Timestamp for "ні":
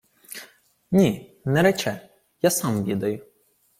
0.91-1.41